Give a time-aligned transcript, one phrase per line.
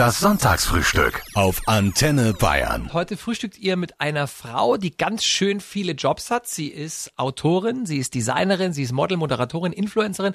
[0.00, 2.90] Das Sonntagsfrühstück auf Antenne Bayern.
[2.94, 6.46] Heute frühstückt ihr mit einer Frau, die ganz schön viele Jobs hat.
[6.46, 10.32] Sie ist Autorin, sie ist Designerin, sie ist Model, Moderatorin, Influencerin,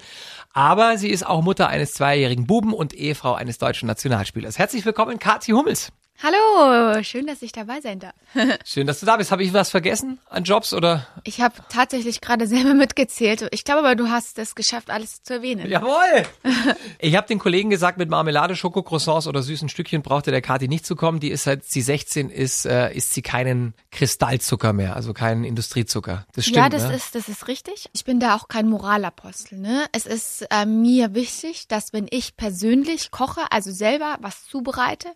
[0.53, 4.59] aber sie ist auch Mutter eines zweijährigen Buben und Ehefrau eines deutschen Nationalspielers.
[4.59, 5.91] Herzlich willkommen, Kathi Hummels.
[6.23, 8.13] Hallo, schön, dass ich dabei sein darf.
[8.65, 9.31] schön, dass du da bist.
[9.31, 11.05] Habe ich was vergessen an Jobs oder?
[11.25, 13.47] Ich habe tatsächlich gerade selber mitgezählt.
[13.51, 15.69] Ich glaube aber, du hast es geschafft, alles zu erwähnen.
[15.69, 16.23] Jawohl!
[16.99, 20.85] ich habe den Kollegen gesagt, mit Marmelade, Schokocroissants oder süßen Stückchen brauchte der Kati nicht
[20.85, 21.19] zu kommen.
[21.19, 26.25] Die ist seit sie 16 ist, äh, isst sie keinen Kristallzucker mehr, also keinen Industriezucker.
[26.33, 26.57] Das stimmt.
[26.57, 26.95] Ja, das ne?
[26.95, 27.89] ist das ist richtig.
[27.91, 29.59] Ich bin da auch kein Moralapostel.
[29.59, 29.85] Ne?
[29.91, 35.09] Es ist äh, mir wichtig, dass wenn ich persönlich koche, also selber was zubereite,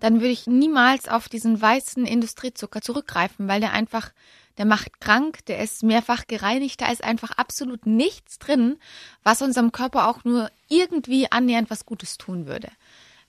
[0.00, 4.10] dann würde ich niemals auf diesen weißen Industriezucker zurückgreifen, weil der einfach,
[4.58, 8.76] der macht krank, der ist mehrfach gereinigt, da ist einfach absolut nichts drin,
[9.22, 12.68] was unserem Körper auch nur irgendwie annähernd was Gutes tun würde.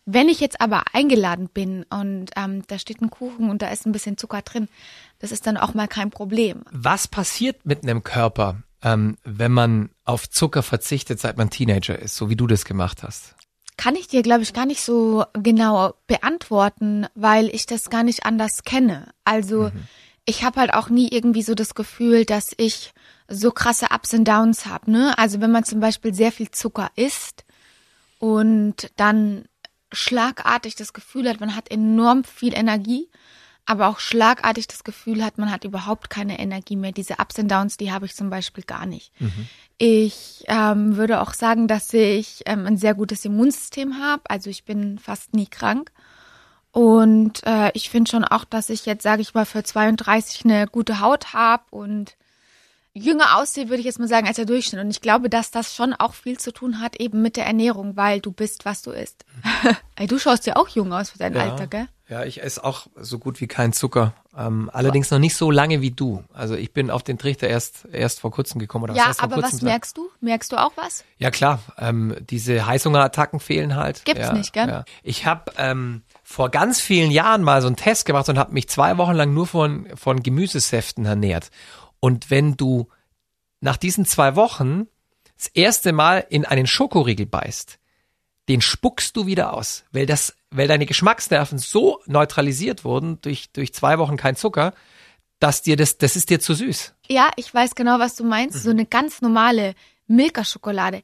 [0.10, 3.86] Wenn ich jetzt aber eingeladen bin und ähm, da steht ein Kuchen und da ist
[3.86, 4.70] ein bisschen Zucker drin,
[5.20, 6.64] das ist dann auch mal kein Problem.
[6.72, 12.16] Was passiert mit einem Körper, ähm, wenn man auf Zucker verzichtet, seit man Teenager ist,
[12.16, 13.36] so wie du das gemacht hast?
[13.78, 18.26] Kann ich dir, glaube ich, gar nicht so genau beantworten, weil ich das gar nicht
[18.26, 19.14] anders kenne.
[19.24, 19.88] Also mhm.
[20.26, 22.94] ich habe halt auch nie irgendwie so das Gefühl, dass ich
[23.28, 24.92] so krasse Ups und Downs habe.
[24.92, 25.18] Ne?
[25.18, 27.46] Also wenn man zum Beispiel sehr viel Zucker isst
[28.20, 29.46] und dann
[29.92, 33.10] schlagartig das Gefühl hat, man hat enorm viel Energie,
[33.68, 36.94] aber auch schlagartig das Gefühl hat, man hat überhaupt keine Energie mehr.
[36.94, 39.12] Diese Ups und Downs, die habe ich zum Beispiel gar nicht.
[39.20, 39.48] Mhm.
[39.78, 44.24] Ich ähm, würde auch sagen, dass ich ähm, ein sehr gutes Immunsystem habe.
[44.30, 45.92] Also ich bin fast nie krank.
[46.72, 50.68] Und äh, ich finde schon auch, dass ich jetzt, sage ich mal, für 32 eine
[50.68, 52.16] gute Haut habe und
[52.94, 54.82] jünger aussehe, würde ich jetzt mal sagen, als der Durchschnitt.
[54.82, 57.98] Und ich glaube, dass das schon auch viel zu tun hat eben mit der Ernährung,
[57.98, 59.26] weil du bist, was du isst.
[59.96, 61.42] Ey, du schaust ja auch jung aus für dein ja.
[61.42, 61.88] Alter, gell?
[62.10, 64.14] Ja, ich esse auch so gut wie keinen Zucker.
[64.36, 66.24] Ähm, allerdings noch nicht so lange wie du.
[66.34, 68.86] Also ich bin auf den Trichter erst erst vor kurzem gekommen.
[68.86, 70.10] Oder ja, aber was merkst du?
[70.22, 71.04] Merkst du auch was?
[71.18, 74.06] Ja klar, ähm, diese Heißhungerattacken fehlen halt.
[74.06, 74.70] Gibt's ja, nicht, gell?
[74.70, 74.86] Ja.
[75.04, 78.70] Ich habe ähm, vor ganz vielen Jahren mal so einen Test gemacht und habe mich
[78.70, 81.52] zwei Wochen lang nur von von Gemüsesäften ernährt.
[82.00, 82.88] Und wenn du
[83.60, 84.88] nach diesen zwei Wochen
[85.36, 87.80] das erste Mal in einen Schokoriegel beißt,
[88.48, 93.74] den spuckst du wieder aus, weil das, weil deine Geschmacksnerven so neutralisiert wurden durch, durch
[93.74, 94.74] zwei Wochen kein Zucker,
[95.40, 96.94] dass dir das, das ist dir zu süß.
[97.08, 98.58] Ja, ich weiß genau, was du meinst.
[98.58, 98.62] Mhm.
[98.62, 99.76] So eine ganz normale
[100.08, 101.04] Milka-Schokolade.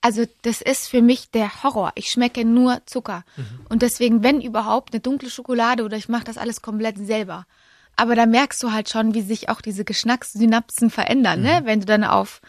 [0.00, 1.92] Also das ist für mich der Horror.
[1.96, 3.24] Ich schmecke nur Zucker.
[3.36, 3.66] Mhm.
[3.68, 7.46] Und deswegen, wenn überhaupt, eine dunkle Schokolade oder ich mache das alles komplett selber.
[7.96, 11.48] Aber da merkst du halt schon, wie sich auch diese Geschmackssynapsen verändern, ne?
[11.48, 11.54] mhm.
[11.58, 11.66] ne?
[11.66, 12.40] Wenn du dann auf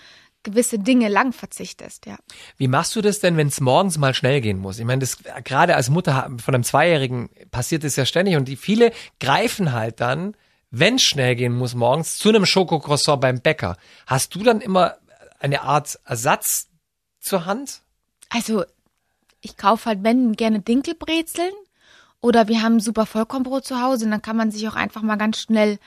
[0.49, 2.17] gewisse Dinge lang verzichtest, ja.
[2.57, 4.79] Wie machst du das denn, wenn es morgens mal schnell gehen muss?
[4.79, 8.55] Ich meine, das gerade als Mutter von einem Zweijährigen passiert es ja ständig und die
[8.55, 10.35] viele greifen halt dann,
[10.71, 13.77] wenn es schnell gehen muss morgens, zu einem Schokocroissant beim Bäcker.
[14.05, 14.95] Hast du dann immer
[15.39, 16.67] eine Art Ersatz
[17.19, 17.81] zur Hand?
[18.29, 18.63] Also
[19.41, 21.53] ich kaufe halt wenn gerne Dinkelbrezeln
[22.21, 25.15] oder wir haben super Vollkornbrot zu Hause und dann kann man sich auch einfach mal
[25.15, 25.79] ganz schnell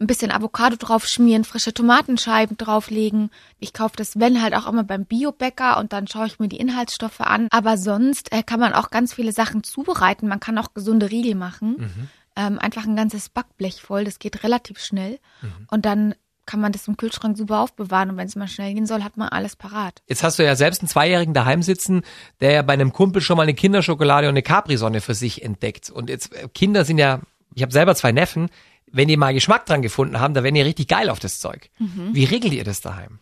[0.00, 3.30] ein bisschen Avocado drauf schmieren, frische Tomatenscheiben drauflegen.
[3.58, 6.58] Ich kaufe das, wenn halt auch immer beim Biobäcker und dann schaue ich mir die
[6.58, 7.48] Inhaltsstoffe an.
[7.50, 10.28] Aber sonst äh, kann man auch ganz viele Sachen zubereiten.
[10.28, 11.76] Man kann auch gesunde Riegel machen.
[11.78, 12.08] Mhm.
[12.36, 15.18] Ähm, einfach ein ganzes Backblech voll, das geht relativ schnell.
[15.40, 15.66] Mhm.
[15.70, 16.14] Und dann
[16.44, 19.16] kann man das im Kühlschrank super aufbewahren und wenn es mal schnell gehen soll, hat
[19.16, 20.02] man alles parat.
[20.06, 22.02] Jetzt hast du ja selbst einen Zweijährigen daheim sitzen,
[22.40, 25.90] der ja bei einem Kumpel schon mal eine Kinderschokolade und eine Capri-Sonne für sich entdeckt.
[25.90, 27.20] Und jetzt äh, Kinder sind ja,
[27.54, 28.48] ich habe selber zwei Neffen,
[28.90, 31.70] wenn die mal Geschmack dran gefunden haben, da werden die richtig geil auf das Zeug.
[31.78, 32.10] Mhm.
[32.12, 33.18] Wie regelt ihr das daheim?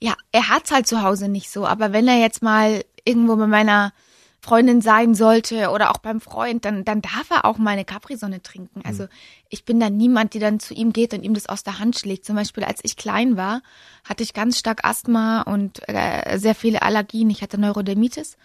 [0.00, 3.48] Ja, er hat's halt zu Hause nicht so, aber wenn er jetzt mal irgendwo mit
[3.48, 3.92] meiner
[4.40, 8.42] Freundin sein sollte oder auch beim Freund, dann, dann darf er auch mal eine Capri-Sonne
[8.42, 8.80] trinken.
[8.84, 9.08] Also mhm.
[9.48, 11.98] ich bin dann niemand, die dann zu ihm geht und ihm das aus der Hand
[11.98, 12.24] schlägt.
[12.24, 13.62] Zum Beispiel, als ich klein war,
[14.04, 17.30] hatte ich ganz stark Asthma und äh, sehr viele Allergien.
[17.30, 18.36] Ich hatte Neurodermitis.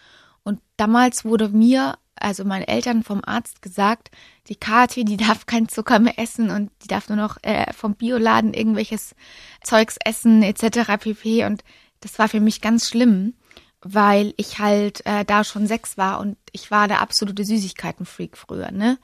[0.43, 4.11] Und damals wurde mir also meinen Eltern vom Arzt gesagt,
[4.47, 7.95] die Kathi, die darf keinen Zucker mehr essen und die darf nur noch äh, vom
[7.95, 9.15] Bioladen irgendwelches
[9.63, 10.97] Zeugs essen etc.
[10.99, 11.45] pp.
[11.45, 11.63] Und
[12.01, 13.33] das war für mich ganz schlimm,
[13.81, 18.71] weil ich halt äh, da schon sechs war und ich war der absolute Süßigkeitenfreak früher,
[18.71, 18.97] ne?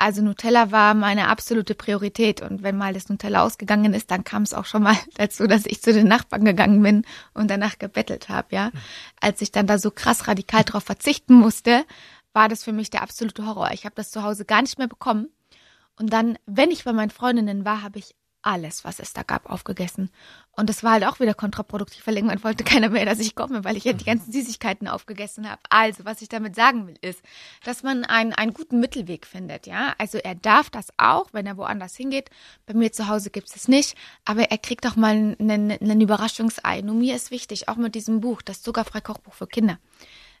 [0.00, 4.44] Also Nutella war meine absolute Priorität und wenn mal das Nutella ausgegangen ist, dann kam
[4.44, 7.04] es auch schon mal dazu, dass ich zu den Nachbarn gegangen bin
[7.34, 8.70] und danach gebettelt habe, ja.
[9.20, 11.84] Als ich dann da so krass radikal drauf verzichten musste,
[12.32, 13.72] war das für mich der absolute Horror.
[13.72, 15.28] Ich habe das zu Hause gar nicht mehr bekommen.
[15.96, 19.50] Und dann, wenn ich bei meinen Freundinnen war, habe ich alles, was es da gab,
[19.50, 20.08] aufgegessen.
[20.60, 23.64] Und das war halt auch wieder kontraproduktiv, weil irgendwann wollte keiner mehr, dass ich komme,
[23.64, 25.60] weil ich ja die ganzen Süßigkeiten aufgegessen habe.
[25.70, 27.22] Also, was ich damit sagen will, ist,
[27.64, 29.94] dass man einen, einen guten Mittelweg findet, ja.
[29.96, 32.28] Also er darf das auch, wenn er woanders hingeht.
[32.66, 33.96] Bei mir zu Hause gibt es es nicht,
[34.26, 36.82] aber er kriegt auch mal einen, einen Überraschungsei.
[36.82, 39.78] Nur mir ist wichtig, auch mit diesem Buch, das Zuckerfrei Kochbuch für Kinder,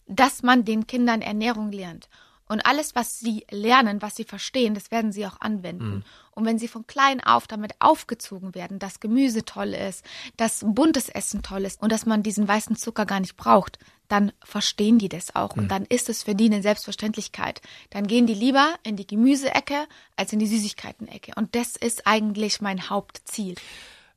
[0.06, 2.10] dass man den Kindern Ernährung lernt.
[2.50, 5.88] Und alles, was sie lernen, was sie verstehen, das werden sie auch anwenden.
[5.88, 6.04] Mhm.
[6.32, 10.04] Und wenn sie von klein auf damit aufgezogen werden, dass Gemüse toll ist,
[10.36, 14.32] dass buntes Essen toll ist und dass man diesen weißen Zucker gar nicht braucht, dann
[14.42, 15.54] verstehen die das auch.
[15.54, 15.62] Mhm.
[15.62, 17.60] Und dann ist es für die eine Selbstverständlichkeit.
[17.90, 19.86] Dann gehen die lieber in die Gemüseecke
[20.16, 21.34] als in die Süßigkeiten-Ecke.
[21.36, 23.54] Und das ist eigentlich mein Hauptziel.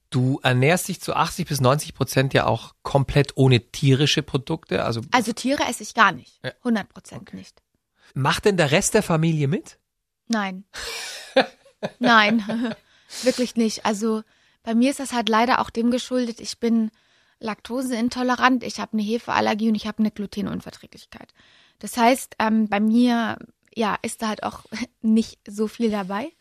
[0.10, 4.84] Du ernährst dich zu 80 bis 90 Prozent ja auch komplett ohne tierische Produkte.
[4.84, 6.40] Also, also Tiere esse ich gar nicht.
[6.44, 7.38] 100 Prozent okay.
[7.38, 7.62] nicht.
[8.13, 9.80] Macht denn der Rest der Familie mit?
[10.27, 10.65] Nein.
[12.00, 12.75] Nein,
[13.24, 13.86] wirklich nicht.
[13.86, 14.24] Also
[14.63, 16.92] bei mir ist das halt leider auch dem geschuldet, ich bin
[17.39, 21.33] laktoseintolerant, ich habe eine Hefeallergie und ich habe eine Glutenunverträglichkeit.
[21.80, 23.38] Das heißt, ähm, bei mir
[23.75, 24.63] ja ist da halt auch
[25.01, 26.31] nicht so viel dabei.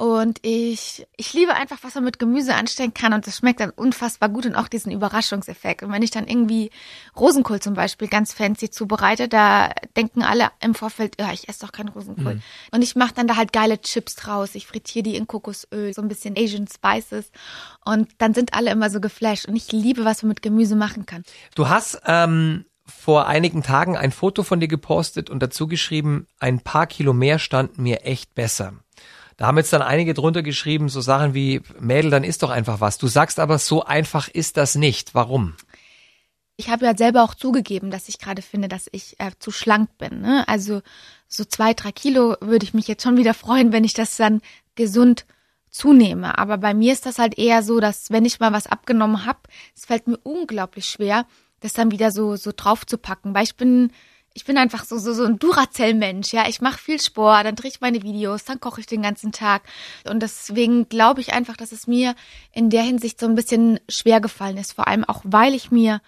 [0.00, 3.68] Und ich, ich liebe einfach, was man mit Gemüse anstellen kann und das schmeckt dann
[3.68, 5.82] unfassbar gut und auch diesen Überraschungseffekt.
[5.82, 6.70] Und wenn ich dann irgendwie
[7.18, 9.68] Rosenkohl zum Beispiel ganz fancy zubereite, da
[9.98, 12.36] denken alle im Vorfeld, ja, ich esse doch keinen Rosenkohl.
[12.36, 12.42] Mhm.
[12.70, 14.54] Und ich mache dann da halt geile Chips draus.
[14.54, 17.30] Ich frittiere die in Kokosöl, so ein bisschen Asian Spices.
[17.84, 19.48] Und dann sind alle immer so geflasht.
[19.48, 21.24] Und ich liebe, was man mit Gemüse machen kann.
[21.54, 26.60] Du hast ähm, vor einigen Tagen ein Foto von dir gepostet und dazu geschrieben, ein
[26.60, 28.72] paar Kilo mehr standen mir echt besser.
[29.40, 32.82] Da haben jetzt dann einige drunter geschrieben, so Sachen wie, Mädel, dann isst doch einfach
[32.82, 32.98] was.
[32.98, 35.14] Du sagst aber, so einfach ist das nicht.
[35.14, 35.54] Warum?
[36.58, 39.96] Ich habe ja selber auch zugegeben, dass ich gerade finde, dass ich äh, zu schlank
[39.96, 40.20] bin.
[40.20, 40.46] Ne?
[40.46, 40.82] Also
[41.26, 44.42] so zwei, drei Kilo würde ich mich jetzt schon wieder freuen, wenn ich das dann
[44.74, 45.24] gesund
[45.70, 46.36] zunehme.
[46.36, 49.40] Aber bei mir ist das halt eher so, dass wenn ich mal was abgenommen habe,
[49.74, 51.24] es fällt mir unglaublich schwer,
[51.60, 53.90] das dann wieder so so drauf zu packen, weil ich bin
[54.32, 56.48] ich bin einfach so, so, so ein Duracell-Mensch, ja.
[56.48, 59.62] Ich mache viel Sport, dann drehe ich meine Videos, dann koche ich den ganzen Tag.
[60.08, 62.14] Und deswegen glaube ich einfach, dass es mir
[62.52, 64.72] in der Hinsicht so ein bisschen schwer gefallen ist.
[64.72, 66.00] Vor allem auch, weil ich mir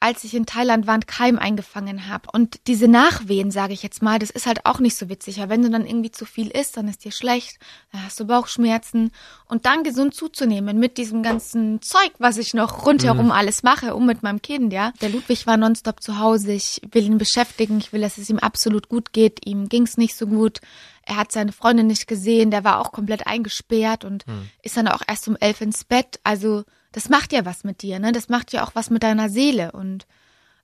[0.00, 2.28] als ich in Thailand war, einen Keim eingefangen habe.
[2.32, 5.36] Und diese Nachwehen, sage ich jetzt mal, das ist halt auch nicht so witzig.
[5.36, 7.58] Ja, wenn du dann irgendwie zu viel isst, dann ist dir schlecht,
[7.92, 9.12] dann hast du Bauchschmerzen.
[9.46, 13.30] Und dann gesund zuzunehmen mit diesem ganzen Zeug, was ich noch rundherum mhm.
[13.32, 14.92] alles mache, um mit meinem Kind, ja.
[15.02, 18.38] Der Ludwig war nonstop zu Hause, ich will ihn beschäftigen, ich will, dass es ihm
[18.38, 19.46] absolut gut geht.
[19.46, 20.62] Ihm ging's nicht so gut.
[21.02, 24.48] Er hat seine Freundin nicht gesehen, der war auch komplett eingesperrt und mhm.
[24.62, 26.20] ist dann auch erst um elf ins Bett.
[26.24, 28.12] Also das macht ja was mit dir, ne?
[28.12, 30.06] Das macht ja auch was mit deiner Seele und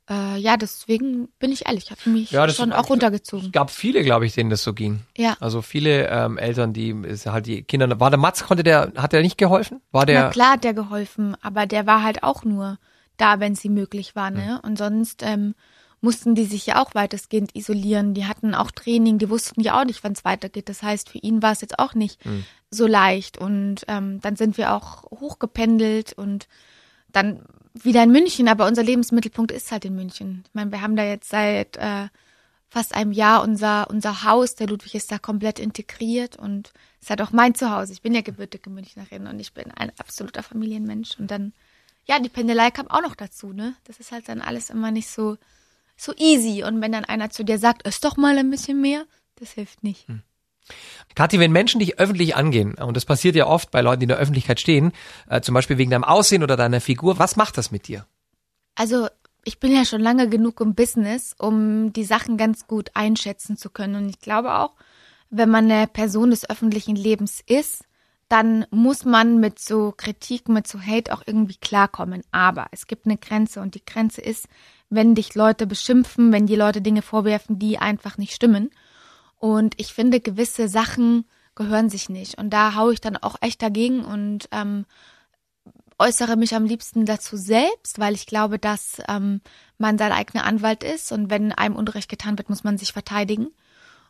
[0.08, 3.46] äh, ja, deswegen bin ich ehrlich, hat mich ja, schon auch runtergezogen.
[3.46, 5.00] Es gab viele, glaube ich, denen das so ging.
[5.16, 5.36] Ja.
[5.40, 7.98] Also viele ähm, Eltern, die ist halt die Kinder.
[7.98, 9.80] War der Matz, konnte der, hat der nicht geholfen?
[9.90, 10.24] War der?
[10.24, 12.78] Na klar hat der geholfen, aber der war halt auch nur
[13.16, 14.46] da, wenn sie möglich war, ne?
[14.46, 14.56] Ja.
[14.58, 15.54] Und sonst ähm,
[16.00, 18.14] mussten die sich ja auch weitestgehend isolieren.
[18.14, 20.68] Die hatten auch Training, die wussten ja auch nicht, wann es weitergeht.
[20.68, 22.44] Das heißt, für ihn war es jetzt auch nicht mhm.
[22.70, 23.38] so leicht.
[23.38, 26.48] Und ähm, dann sind wir auch hochgependelt und
[27.12, 28.48] dann wieder in München.
[28.48, 30.44] Aber unser Lebensmittelpunkt ist halt in München.
[30.46, 32.08] Ich meine, wir haben da jetzt seit äh,
[32.68, 34.54] fast einem Jahr unser, unser Haus.
[34.54, 37.92] Der Ludwig ist da komplett integriert und ist halt auch mein Zuhause.
[37.92, 41.18] Ich bin ja gebürtige Münchnerin und ich bin ein absoluter Familienmensch.
[41.18, 41.54] Und dann,
[42.04, 43.74] ja, die Pendelei kam auch noch dazu, ne?
[43.84, 45.38] Das ist halt dann alles immer nicht so
[45.96, 46.62] so easy.
[46.64, 49.04] Und wenn dann einer zu dir sagt, ist doch mal ein bisschen mehr,
[49.36, 50.08] das hilft nicht.
[50.08, 50.22] Hm.
[51.14, 54.08] Kathi, wenn Menschen dich öffentlich angehen, und das passiert ja oft bei Leuten, die in
[54.08, 54.92] der Öffentlichkeit stehen,
[55.28, 58.06] äh, zum Beispiel wegen deinem Aussehen oder deiner Figur, was macht das mit dir?
[58.74, 59.08] Also
[59.44, 63.70] ich bin ja schon lange genug im Business, um die Sachen ganz gut einschätzen zu
[63.70, 63.94] können.
[63.94, 64.74] Und ich glaube auch,
[65.30, 67.84] wenn man eine Person des öffentlichen Lebens ist,
[68.28, 72.22] dann muss man mit so Kritik, mit so Hate auch irgendwie klarkommen.
[72.32, 74.48] Aber es gibt eine Grenze und die Grenze ist,
[74.88, 78.70] wenn dich Leute beschimpfen, wenn die Leute Dinge vorwerfen, die einfach nicht stimmen.
[79.38, 81.24] Und ich finde, gewisse Sachen
[81.54, 82.38] gehören sich nicht.
[82.38, 84.86] Und da haue ich dann auch echt dagegen und ähm,
[85.98, 89.40] äußere mich am liebsten dazu selbst, weil ich glaube, dass ähm,
[89.78, 93.48] man sein eigener Anwalt ist und wenn einem Unrecht getan wird, muss man sich verteidigen.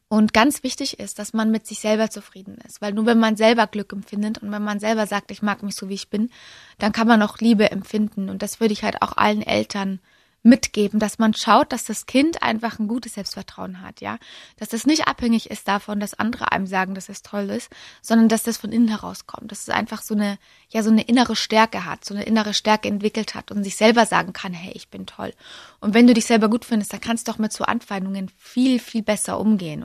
[0.08, 3.36] Und ganz wichtig ist, dass man mit sich selber zufrieden ist, weil nur wenn man
[3.36, 6.30] selber Glück empfindet und wenn man selber sagt, ich mag mich so wie ich bin,
[6.78, 8.28] dann kann man auch Liebe empfinden.
[8.28, 10.00] Und das würde ich halt auch allen Eltern
[10.46, 14.18] mitgeben, dass man schaut, dass das Kind einfach ein gutes Selbstvertrauen hat, ja,
[14.56, 18.28] dass das nicht abhängig ist davon, dass andere einem sagen, dass es toll ist, sondern
[18.28, 20.38] dass das von innen herauskommt, dass es einfach so eine,
[20.70, 24.06] ja, so eine innere Stärke hat, so eine innere Stärke entwickelt hat und sich selber
[24.06, 25.34] sagen kann, hey, ich bin toll.
[25.80, 28.78] Und wenn du dich selber gut findest, dann kannst du auch mit so Anfeindungen viel,
[28.78, 29.84] viel besser umgehen.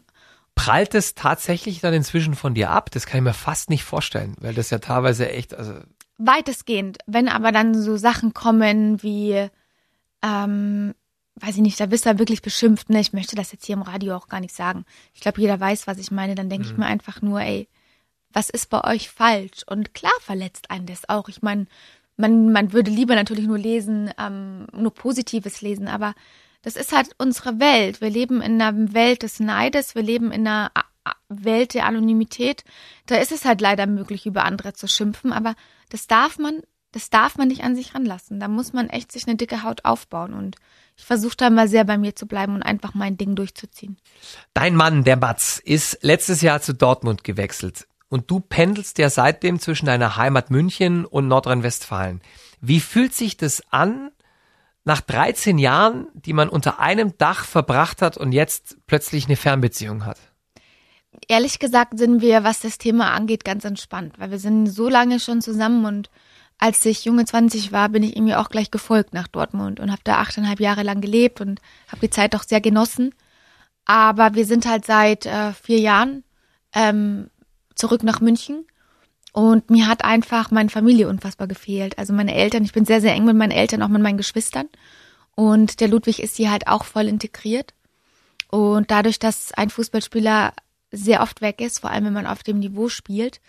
[0.53, 2.91] Prallt es tatsächlich dann inzwischen von dir ab?
[2.91, 5.74] Das kann ich mir fast nicht vorstellen, weil das ja teilweise echt, also
[6.20, 7.00] weitestgehend.
[7.08, 9.50] Wenn aber dann so Sachen kommen wie,
[10.24, 10.94] ähm,
[11.36, 13.00] weiß ich nicht, da bist du wirklich beschimpft, ne?
[13.00, 14.86] Ich möchte das jetzt hier im Radio auch gar nicht sagen.
[15.13, 16.36] Ich glaube, jeder weiß, was ich meine.
[16.36, 17.68] Dann denke ich mir einfach nur, ey,
[18.32, 19.63] was ist bei euch falsch?
[19.68, 21.30] Und klar verletzt einen das auch.
[21.30, 21.68] Ich meine,
[22.18, 26.13] man, man würde lieber natürlich nur lesen, ähm, nur Positives lesen, aber
[26.62, 28.01] das ist halt unsere Welt.
[28.01, 30.72] Wir leben in einer Welt des Neides, wir leben in einer
[31.30, 32.63] Welt der Anonymität.
[33.08, 35.56] Da ist es halt leider möglich, über andere zu schimpfen, aber
[35.90, 38.39] das darf man, das darf man nicht an sich ranlassen.
[38.39, 40.57] Da muss man echt sich eine dicke Haut aufbauen und
[40.98, 43.98] ich versuche da mal sehr bei mir zu bleiben und einfach mein Ding durchzuziehen.
[44.53, 47.88] Dein Mann, der Mats, ist letztes Jahr zu Dortmund gewechselt.
[48.10, 52.21] Und du pendelst ja seitdem zwischen deiner Heimat München und Nordrhein-Westfalen.
[52.60, 54.12] Wie fühlt sich das an,
[54.83, 60.05] nach 13 Jahren, die man unter einem Dach verbracht hat und jetzt plötzlich eine Fernbeziehung
[60.05, 60.17] hat?
[61.27, 65.19] ehrlich gesagt sind wir, was das Thema angeht, ganz entspannt, weil wir sind so lange
[65.19, 66.10] schon zusammen und
[66.62, 69.91] als ich junge 20 war, bin ich ihm ja auch gleich gefolgt nach Dortmund und
[69.91, 73.15] habe da achteinhalb Jahre lang gelebt und habe die Zeit auch sehr genossen.
[73.86, 76.24] Aber wir sind halt seit äh, vier Jahren
[76.74, 77.32] ähm,
[77.74, 78.68] zurück nach München
[79.34, 81.98] und mir hat einfach meine Familie unfassbar gefehlt.
[81.98, 84.70] Also meine Eltern, ich bin sehr, sehr eng mit meinen Eltern, auch mit meinen Geschwistern.
[85.34, 87.74] Und der Ludwig ist hier halt auch voll integriert.
[88.51, 90.53] Und dadurch, dass ein Fußballspieler
[90.91, 93.41] sehr oft weg ist, vor allem wenn man auf dem Niveau spielt,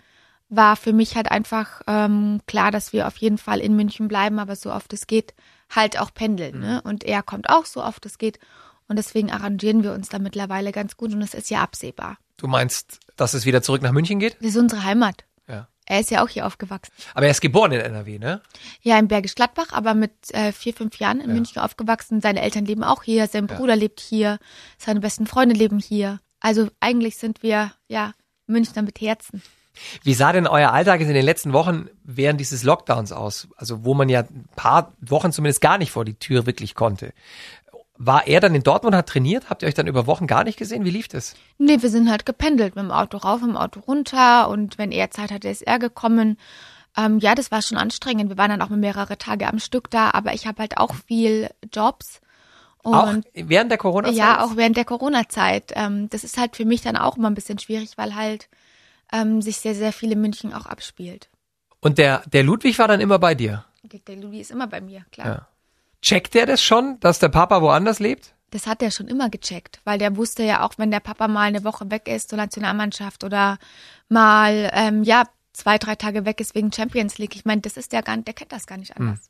[0.55, 4.39] war für mich halt einfach ähm, klar, dass wir auf jeden Fall in München bleiben,
[4.39, 5.33] aber so oft es geht,
[5.69, 6.59] halt auch pendeln.
[6.59, 6.81] Ne?
[6.83, 8.39] Und er kommt auch so oft es geht.
[8.87, 12.17] Und deswegen arrangieren wir uns da mittlerweile ganz gut und es ist ja absehbar.
[12.37, 14.35] Du meinst, dass es wieder zurück nach München geht?
[14.39, 15.23] Das ist unsere Heimat.
[15.47, 15.67] Ja.
[15.85, 16.91] Er ist ja auch hier aufgewachsen.
[17.13, 18.41] Aber er ist geboren in NRW, ne?
[18.81, 22.21] Ja, in Bergisch Gladbach, aber mit äh, vier, fünf Jahren in München aufgewachsen.
[22.21, 24.39] Seine Eltern leben auch hier, sein Bruder lebt hier,
[24.77, 26.19] seine besten Freunde leben hier.
[26.39, 28.13] Also eigentlich sind wir, ja,
[28.47, 29.41] Münchner mit Herzen.
[30.03, 33.47] Wie sah denn euer Alltag in den letzten Wochen während dieses Lockdowns aus?
[33.57, 37.13] Also wo man ja ein paar Wochen zumindest gar nicht vor die Tür wirklich konnte.
[37.97, 39.49] War er dann in Dortmund, hat trainiert?
[39.49, 40.83] Habt ihr euch dann über Wochen gar nicht gesehen?
[40.83, 41.35] Wie lief das?
[41.57, 44.91] Nee, wir sind halt gependelt, mit dem Auto rauf, mit dem Auto runter und wenn
[44.91, 46.37] er Zeit hatte, ist er gekommen.
[46.97, 48.29] Ähm, ja, das war schon anstrengend.
[48.29, 50.93] Wir waren dann auch mal mehrere Tage am Stück da, aber ich habe halt auch
[50.93, 52.19] viel Jobs.
[52.83, 54.17] Und auch während der Corona-Zeit?
[54.17, 55.71] Ja, auch während der Corona-Zeit.
[55.75, 58.49] Ähm, das ist halt für mich dann auch immer ein bisschen schwierig, weil halt
[59.13, 61.29] ähm, sich sehr, sehr viel in München auch abspielt.
[61.79, 63.65] Und der, der Ludwig war dann immer bei dir?
[64.07, 65.27] Der Louis ist immer bei mir, klar.
[65.27, 65.47] Ja.
[66.01, 68.33] Checkt der das schon, dass der Papa woanders lebt?
[68.49, 71.41] Das hat er schon immer gecheckt, weil der wusste ja auch, wenn der Papa mal
[71.41, 73.57] eine Woche weg ist zur Nationalmannschaft oder
[74.09, 77.35] mal, ähm, ja, zwei, drei Tage weg ist wegen Champions League.
[77.35, 79.29] Ich meine, das ist der gar der kennt das gar nicht anders.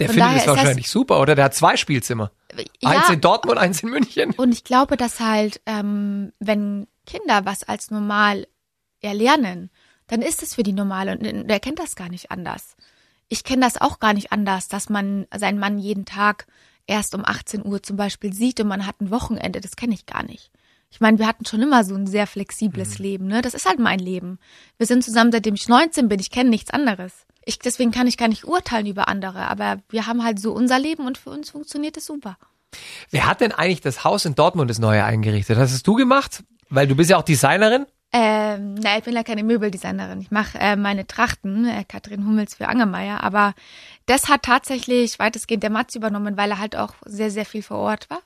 [0.00, 1.34] Der Von findet es ist das- wahrscheinlich super, oder?
[1.34, 2.30] Der hat zwei Spielzimmer.
[2.84, 4.30] Eins in Dortmund, eins in München.
[4.32, 8.46] Und ich glaube, dass halt, ähm, wenn Kinder was als normal
[9.02, 9.70] erlernen,
[10.06, 12.76] dann ist es für die normal und der kennt das gar nicht anders.
[13.28, 16.46] Ich kenne das auch gar nicht anders, dass man seinen Mann jeden Tag
[16.86, 19.60] erst um 18 Uhr zum Beispiel sieht und man hat ein Wochenende.
[19.60, 20.50] Das kenne ich gar nicht.
[20.90, 23.26] Ich meine, wir hatten schon immer so ein sehr flexibles Leben.
[23.26, 23.40] Ne?
[23.40, 24.38] Das ist halt mein Leben.
[24.76, 26.20] Wir sind zusammen, seitdem ich 19 bin.
[26.20, 27.24] Ich kenne nichts anderes.
[27.46, 29.48] Ich, deswegen kann ich gar nicht urteilen über andere.
[29.48, 32.36] Aber wir haben halt so unser Leben und für uns funktioniert es super.
[33.10, 35.56] Wer hat denn eigentlich das Haus in Dortmund, das neue, eingerichtet?
[35.56, 36.44] Hast es du gemacht?
[36.68, 37.86] Weil du bist ja auch Designerin.
[38.14, 40.20] Ähm, na, ich bin ja keine Möbeldesignerin.
[40.20, 43.22] Ich mache äh, meine Trachten, äh, Katrin Hummels für Angermeier.
[43.22, 43.54] Aber
[44.04, 47.78] das hat tatsächlich weitestgehend der Mats übernommen, weil er halt auch sehr, sehr viel vor
[47.78, 48.20] Ort war.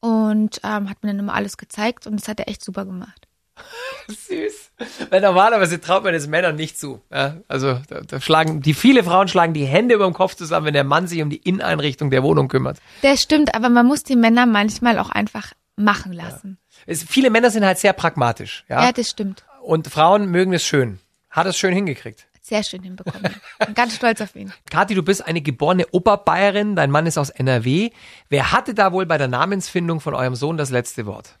[0.00, 3.28] Und ähm, hat mir dann immer alles gezeigt und das hat er echt super gemacht.
[4.08, 4.72] Süß.
[5.10, 7.02] Weil normalerweise traut man es Männern nicht zu.
[7.12, 10.66] Ja, also da, da schlagen die viele Frauen schlagen die Hände über dem Kopf zusammen,
[10.66, 12.78] wenn der Mann sich um die Inneneinrichtung der Wohnung kümmert.
[13.02, 16.58] Das stimmt, aber man muss die Männer manchmal auch einfach machen lassen.
[16.90, 18.84] Es, viele Männer sind halt sehr pragmatisch, ja.
[18.86, 19.44] Ja, das stimmt.
[19.62, 20.98] Und Frauen mögen es schön.
[21.30, 22.26] Hat es schön hingekriegt.
[22.40, 23.32] Sehr schön hinbekommen.
[23.64, 24.52] Bin ganz stolz auf ihn.
[24.70, 27.90] Kathi, du bist eine geborene Oberbayerin, dein Mann ist aus NRW.
[28.28, 31.38] Wer hatte da wohl bei der Namensfindung von eurem Sohn das letzte Wort?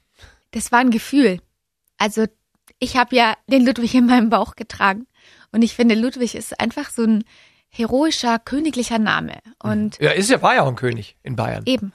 [0.52, 1.40] Das war ein Gefühl.
[1.98, 2.26] Also
[2.78, 5.08] ich habe ja den Ludwig in meinem Bauch getragen
[5.50, 7.24] und ich finde, Ludwig ist einfach so ein
[7.70, 9.38] heroischer, königlicher Name.
[9.60, 11.64] Und Ja, ist ja war ja auch ein König in Bayern.
[11.66, 11.92] Eben.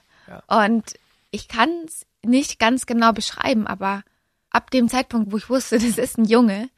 [0.47, 0.95] Und
[1.31, 4.03] ich kann es nicht ganz genau beschreiben, aber
[4.49, 6.69] ab dem Zeitpunkt, wo ich wusste, das ist ein Junge,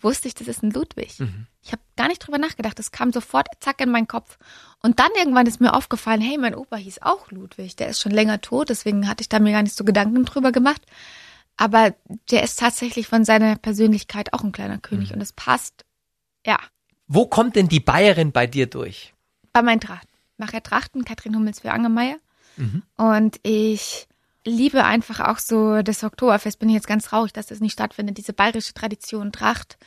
[0.00, 1.20] wusste ich, das ist ein Ludwig.
[1.62, 2.78] Ich habe gar nicht drüber nachgedacht.
[2.78, 4.38] Das kam sofort zack in meinen Kopf.
[4.82, 7.76] Und dann irgendwann ist mir aufgefallen, hey, mein Opa hieß auch Ludwig.
[7.76, 10.52] Der ist schon länger tot, deswegen hatte ich da mir gar nicht so Gedanken drüber
[10.52, 10.80] gemacht.
[11.58, 11.94] Aber
[12.30, 15.84] der ist tatsächlich von seiner Persönlichkeit auch ein kleiner König und es passt,
[16.46, 16.58] ja,
[17.06, 19.12] Wo kommt denn die Bayerin bei dir durch?
[19.52, 20.08] bei meinen Trachten.
[20.38, 22.16] Mache Trachten, Katrin Hummels für Angermeier.
[22.96, 24.06] Und ich
[24.44, 26.58] liebe einfach auch so das Oktoberfest.
[26.58, 29.78] Bin ich jetzt ganz traurig, dass das nicht stattfindet, diese bayerische Tradition, Tracht.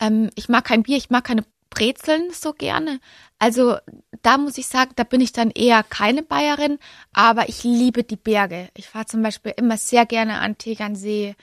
[0.00, 3.00] Ähm, ich mag kein Bier, ich mag keine Brezeln so gerne.
[3.38, 3.76] Also
[4.22, 6.78] da muss ich sagen, da bin ich dann eher keine Bayerin,
[7.12, 8.68] aber ich liebe die Berge.
[8.74, 11.34] Ich fahre zum Beispiel immer sehr gerne an Tegernsee,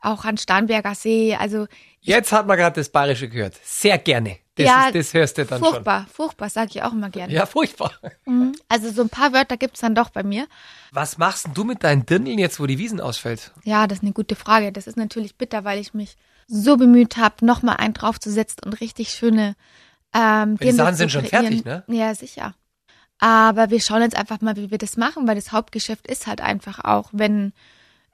[0.00, 1.36] auch an Starnberger See.
[1.36, 1.66] Also
[2.00, 3.54] Jetzt hat man gerade das Bayerische gehört.
[3.62, 4.38] Sehr gerne.
[4.56, 7.12] Das, Ja, ist, das hörst du dann furchtbar, furchtbar, sage ich auch immer schon.
[7.12, 7.32] gerne.
[7.32, 7.92] Ja, furchtbar.
[8.24, 8.54] Mhm.
[8.68, 10.46] Also so ein paar Wörter gibt's dann doch bei mir.
[10.92, 13.52] Was machst denn du mit deinen Dirndeln jetzt, wo die Wiesen ausfällt?
[13.64, 14.72] Ja, das ist eine gute Frage.
[14.72, 16.16] Das ist natürlich bitter, weil ich mich
[16.48, 19.56] so bemüht habe, nochmal einen draufzusetzen und richtig schöne
[20.14, 21.84] ähm, die Sachen sind schon fertig, ne?
[21.88, 22.54] Ja, sicher.
[23.18, 26.40] Aber wir schauen jetzt einfach mal, wie wir das machen, weil das Hauptgeschäft ist halt
[26.40, 27.52] einfach auch, wenn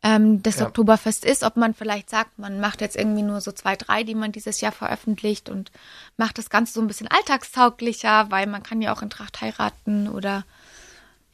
[0.02, 0.66] ähm, das Ja.
[0.66, 4.14] Oktoberfest ist, ob man vielleicht sagt, man macht jetzt irgendwie nur so zwei, drei, die
[4.14, 5.70] man dieses Jahr veröffentlicht und
[6.16, 10.08] macht das Ganze so ein bisschen alltagstauglicher, weil man kann ja auch in Tracht heiraten
[10.08, 10.44] oder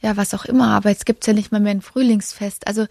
[0.01, 0.69] ja, was auch immer.
[0.69, 2.67] Aber jetzt gibt's ja nicht mal mehr ein Frühlingsfest.
[2.67, 2.85] Also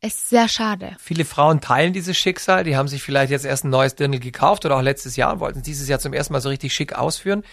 [0.00, 0.96] es ist sehr schade.
[0.98, 2.64] Viele Frauen teilen dieses Schicksal.
[2.64, 5.40] Die haben sich vielleicht jetzt erst ein neues Dirndl gekauft oder auch letztes Jahr und
[5.40, 7.44] wollten es dieses Jahr zum ersten Mal so richtig schick ausführen.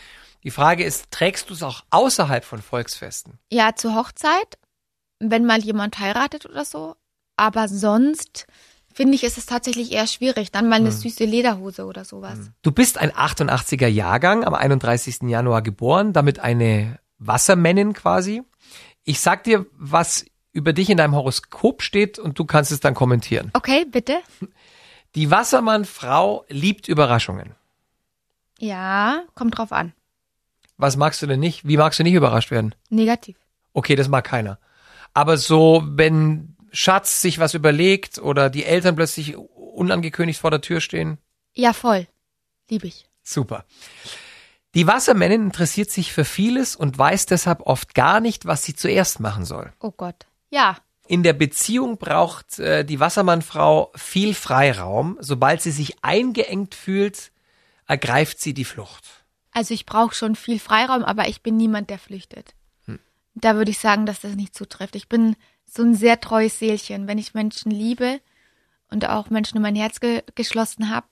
[0.44, 3.38] Die Frage ist, trägst du es auch außerhalb von Volksfesten?
[3.51, 4.58] Ja, zur Hochzeit,
[5.20, 6.96] wenn mal jemand heiratet oder so.
[7.39, 8.48] Aber sonst
[8.93, 10.51] finde ich, ist es tatsächlich eher schwierig.
[10.51, 12.38] Dann mal eine süße Lederhose oder sowas.
[12.63, 15.22] Du bist ein 88er Jahrgang, am 31.
[15.22, 18.41] Januar geboren, damit eine Wassermännin quasi.
[19.05, 22.93] Ich sag dir, was über dich in deinem Horoskop steht und du kannst es dann
[22.93, 23.51] kommentieren.
[23.53, 24.17] Okay, bitte.
[25.15, 27.55] Die Wassermann-Frau liebt Überraschungen.
[28.60, 29.93] Ja, kommt drauf an.
[30.75, 31.65] Was magst du denn nicht?
[31.65, 32.75] Wie magst du nicht überrascht werden?
[32.89, 33.38] Negativ.
[33.72, 34.60] Okay, das mag keiner.
[35.13, 40.81] Aber so, wenn Schatz sich was überlegt oder die Eltern plötzlich unangekündigt vor der Tür
[40.81, 41.17] stehen,
[41.53, 42.07] Ja, voll.
[42.69, 43.05] Liebe ich.
[43.23, 43.65] super.
[44.75, 49.19] Die Wassermännin interessiert sich für vieles und weiß deshalb oft gar nicht, was sie zuerst
[49.19, 49.73] machen soll.
[49.79, 50.27] Oh Gott.
[50.51, 55.17] Ja, In der Beziehung braucht äh, die Wassermannfrau viel Freiraum.
[55.21, 57.31] Sobald sie sich eingeengt fühlt,
[57.88, 59.03] ergreift sie die Flucht.
[59.51, 62.53] also ich brauche schon viel Freiraum, aber ich bin niemand, der flüchtet.
[63.35, 64.95] Da würde ich sagen, dass das nicht zutrifft.
[64.95, 65.35] Ich bin
[65.71, 67.07] so ein sehr treues Seelchen.
[67.07, 68.19] Wenn ich Menschen liebe
[68.89, 71.07] und auch Menschen in mein Herz ge geschlossen habe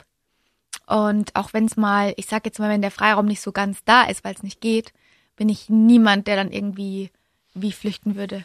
[0.87, 3.83] und auch wenn es mal, ich sag jetzt mal, wenn der Freiraum nicht so ganz
[3.85, 4.93] da ist, weil es nicht geht,
[5.35, 7.11] bin ich niemand, der dann irgendwie
[7.53, 8.43] wie flüchten würde.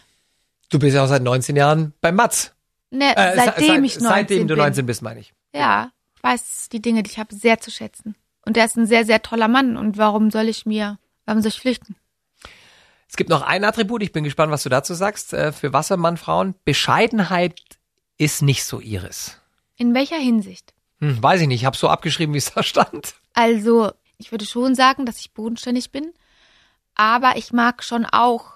[0.71, 2.55] Du bist ja auch seit 19 Jahren bei Mats.
[2.91, 4.63] Ne, Äh, seitdem seit- ich 19 Seitdem du bin.
[4.65, 5.33] 19 bist, meine ich.
[5.55, 8.15] Ja, ich weiß die Dinge, die ich habe, sehr zu schätzen.
[8.45, 9.77] Und er ist ein sehr, sehr toller Mann.
[9.77, 11.95] Und warum soll ich mir, warum soll ich flüchten?
[13.13, 16.55] Es gibt noch ein Attribut, ich bin gespannt, was du dazu sagst, äh, für Wassermannfrauen.
[16.65, 17.61] Bescheidenheit
[18.17, 19.37] ist nicht so ihres.
[19.77, 20.73] In welcher Hinsicht?
[20.99, 23.17] Hm, weiß ich nicht, ich habe so abgeschrieben, wie es da stand.
[23.35, 26.11] Also, ich würde schon sagen, dass ich bodenständig bin.
[26.95, 28.47] Aber ich mag schon auch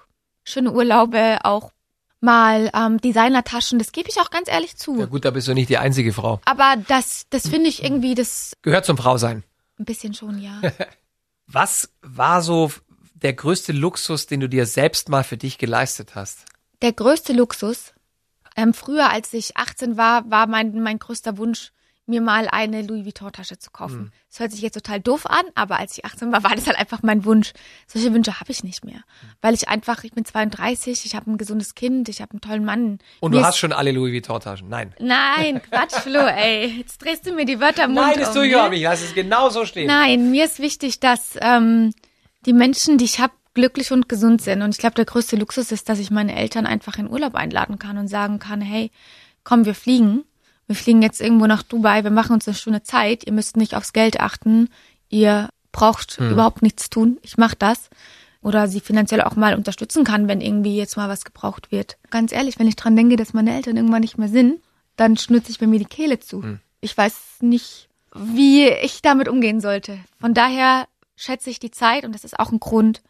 [0.43, 1.71] schöne Urlaube, auch
[2.19, 3.77] mal ähm, Designertaschen.
[3.77, 4.99] Das gebe ich auch ganz ehrlich zu.
[4.99, 6.41] Ja gut, da bist du nicht die einzige Frau.
[6.45, 9.43] Aber das, das finde ich irgendwie das Gehört zum Frausein.
[9.77, 10.61] ein bisschen schon, ja.
[11.45, 12.71] Was war so
[13.21, 16.45] der größte Luxus, den du dir selbst mal für dich geleistet hast?
[16.81, 17.93] Der größte Luxus.
[18.55, 21.71] Ähm, früher, als ich 18 war, war mein, mein größter Wunsch,
[22.07, 24.11] mir mal eine Louis Vuitton-Tasche zu kaufen.
[24.29, 26.79] Das hört sich jetzt total doof an, aber als ich 18 war, war das halt
[26.79, 27.51] einfach mein Wunsch.
[27.85, 29.01] Solche Wünsche habe ich nicht mehr.
[29.41, 32.63] Weil ich einfach, ich bin 32, ich habe ein gesundes Kind, ich habe einen tollen
[32.63, 32.99] Mann.
[33.19, 34.69] Und Mir du hast schon alle Louis Vuitton-Taschen.
[34.69, 34.95] Nein.
[34.99, 36.77] Nein, Quatsch, Flo, ey.
[36.77, 38.53] Jetzt drehst du mir die Wörter im Mund Nein, das um, tue ich ne?
[38.53, 38.83] überhaupt nicht.
[38.83, 39.87] Lass es genau so stehen.
[39.87, 41.93] Nein, mir ist wichtig, dass ähm,
[42.45, 44.61] die Menschen, die ich habe, glücklich und gesund sind.
[44.61, 47.79] Und ich glaube, der größte Luxus ist, dass ich meine Eltern einfach in Urlaub einladen
[47.79, 48.91] kann und sagen kann, hey,
[49.43, 50.23] komm, wir fliegen.
[50.67, 53.25] Wir fliegen jetzt irgendwo nach Dubai, wir machen uns eine schöne Zeit.
[53.25, 54.69] Ihr müsst nicht aufs Geld achten.
[55.09, 57.17] Ihr braucht überhaupt nichts tun.
[57.21, 57.89] Ich mache das.
[58.41, 61.97] Oder sie finanziell auch mal unterstützen kann, wenn irgendwie jetzt mal was gebraucht wird.
[62.09, 64.61] Ganz ehrlich, wenn ich dran denke, dass meine Eltern irgendwann nicht mehr sind,
[64.97, 66.41] dann schnürt sich bei mir die Kehle zu.
[66.81, 69.99] Ich weiß nicht, wie ich damit umgehen sollte.
[70.19, 70.87] Von daher
[71.17, 73.01] schätze ich die Zeit und das ist auch ein Grund,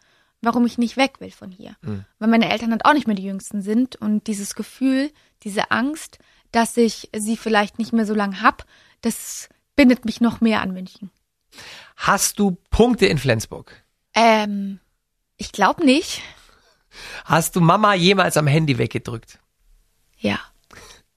[0.41, 1.76] warum ich nicht weg will von hier.
[2.17, 5.12] Weil meine Eltern halt auch nicht mehr die Jüngsten sind und dieses Gefühl,
[5.43, 6.17] diese Angst,
[6.52, 8.65] dass ich sie vielleicht nicht mehr so lange hab,
[9.02, 11.12] das bindet mich noch mehr an München.
[11.96, 13.84] Hast du Punkte in Flensburg?
[14.13, 14.80] Ähm,
[15.38, 16.22] ich glaube nicht.
[17.26, 19.39] Hast du Mama jemals am Handy weggedrückt?
[20.17, 20.39] Ja.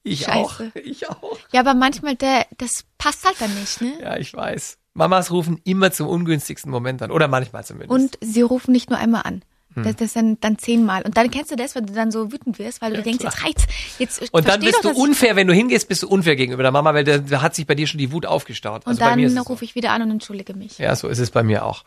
[0.03, 0.71] Ich Scheiße.
[0.75, 0.75] auch.
[0.75, 1.37] Ich auch.
[1.51, 3.99] Ja, aber manchmal, der, das passt halt dann nicht, ne?
[4.01, 4.77] Ja, ich weiß.
[4.93, 7.11] Mamas rufen immer zum ungünstigsten Moment an.
[7.11, 7.91] Oder manchmal zumindest.
[7.91, 9.43] Und sie rufen nicht nur einmal an.
[9.73, 11.01] Das, das dann, dann zehnmal.
[11.03, 13.23] Und dann kennst du das, wenn du dann so wütend wirst, weil du dir denkst,
[13.23, 13.67] jetzt reizt,
[13.99, 16.73] jetzt Und dann bist doch, du unfair, wenn du hingehst, bist du unfair gegenüber der
[16.73, 18.85] Mama, weil da, da hat sich bei dir schon die Wut aufgestaut.
[18.85, 19.41] Und Also dann es so.
[19.43, 20.77] rufe ich wieder an und entschuldige mich.
[20.77, 21.85] Ja, so ist es bei mir auch.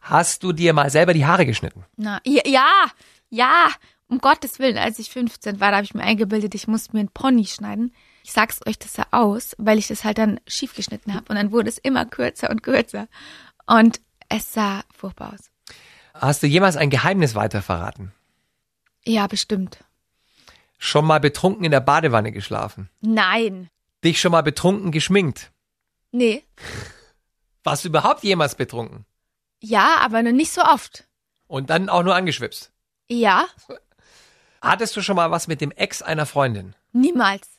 [0.00, 1.84] Hast du dir mal selber die Haare geschnitten?
[1.98, 2.66] Na, ja, ja,
[3.28, 3.66] ja,
[4.08, 7.00] um Gottes Willen, als ich 15 war, da habe ich mir eingebildet, ich muss mir
[7.00, 7.92] einen Pony schneiden.
[8.28, 11.36] Ich sag's euch, das sah aus, weil ich das halt dann schief geschnitten habe und
[11.36, 13.08] dann wurde es immer kürzer und kürzer.
[13.66, 15.50] Und es sah furchtbar aus.
[16.12, 18.12] Hast du jemals ein Geheimnis weiter verraten?
[19.02, 19.82] Ja, bestimmt.
[20.76, 22.90] Schon mal betrunken in der Badewanne geschlafen?
[23.00, 23.70] Nein.
[24.04, 25.50] Dich schon mal betrunken geschminkt?
[26.12, 26.44] Nee.
[27.64, 29.06] Warst du überhaupt jemals betrunken?
[29.60, 31.08] Ja, aber noch nicht so oft.
[31.46, 32.72] Und dann auch nur angeschwipst?
[33.08, 33.46] Ja,
[34.60, 36.74] Hattest du schon mal was mit dem Ex einer Freundin?
[36.92, 37.57] niemals.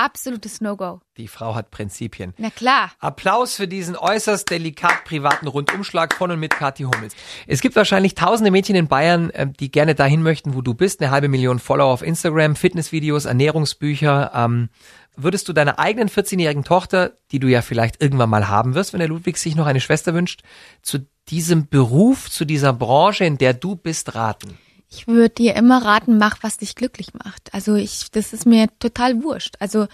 [0.00, 1.02] Absolutes No-Go.
[1.18, 2.32] Die Frau hat Prinzipien.
[2.38, 2.90] Na klar.
[3.00, 7.14] Applaus für diesen äußerst delikat privaten Rundumschlag von und mit Kathi Hummels.
[7.46, 11.02] Es gibt wahrscheinlich tausende Mädchen in Bayern, ähm, die gerne dahin möchten, wo du bist.
[11.02, 14.32] Eine halbe Million Follower auf Instagram, Fitnessvideos, Ernährungsbücher.
[14.34, 14.70] Ähm,
[15.16, 19.00] würdest du deiner eigenen 14-jährigen Tochter, die du ja vielleicht irgendwann mal haben wirst, wenn
[19.00, 20.40] der Ludwig sich noch eine Schwester wünscht,
[20.80, 24.56] zu diesem Beruf, zu dieser Branche, in der du bist, raten?
[24.92, 27.54] Ich würde dir immer raten, mach, was dich glücklich macht.
[27.54, 29.54] Also ich, das ist mir total wurscht.
[29.60, 29.86] Also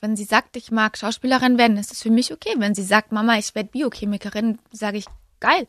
[0.00, 2.54] wenn sie sagt, ich mag Schauspielerin werden, ist es für mich okay.
[2.56, 5.06] Wenn sie sagt, Mama, ich werde Biochemikerin, sage ich,
[5.40, 5.66] geil,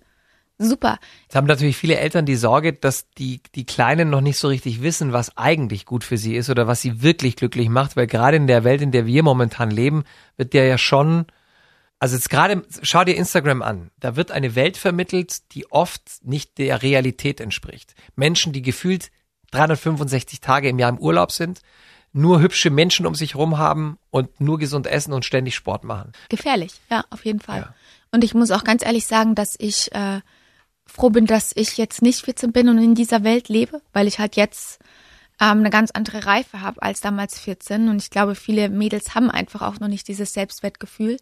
[0.58, 1.00] super.
[1.24, 4.82] Jetzt haben natürlich viele Eltern die Sorge, dass die, die Kleinen noch nicht so richtig
[4.82, 8.38] wissen, was eigentlich gut für sie ist oder was sie wirklich glücklich macht, weil gerade
[8.38, 10.04] in der Welt, in der wir momentan leben,
[10.38, 11.26] wird der ja schon,
[12.02, 16.58] also jetzt gerade, schau dir Instagram an, da wird eine Welt vermittelt, die oft nicht
[16.58, 17.94] der Realität entspricht.
[18.16, 19.12] Menschen, die gefühlt
[19.52, 21.62] 365 Tage im Jahr im Urlaub sind,
[22.12, 26.12] nur hübsche Menschen um sich herum haben und nur gesund essen und ständig Sport machen.
[26.30, 27.60] Gefährlich, ja, auf jeden Fall.
[27.60, 27.76] Ja.
[28.12, 30.22] Und ich muss auch ganz ehrlich sagen, dass ich äh,
[30.88, 34.18] froh bin, dass ich jetzt nicht 14 bin und in dieser Welt lebe, weil ich
[34.18, 34.80] halt jetzt
[35.40, 37.90] ähm, eine ganz andere Reife habe als damals 14.
[37.90, 41.18] Und ich glaube, viele Mädels haben einfach auch noch nicht dieses Selbstwertgefühl.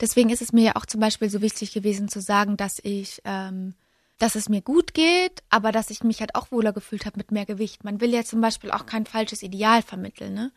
[0.00, 3.20] Deswegen ist es mir ja auch zum Beispiel so wichtig gewesen zu sagen, dass ich,
[3.24, 3.74] ähm,
[4.18, 7.32] dass es mir gut geht, aber dass ich mich halt auch wohler gefühlt habe mit
[7.32, 7.84] mehr Gewicht.
[7.84, 10.52] Man will ja zum Beispiel auch kein falsches Ideal vermitteln, ne?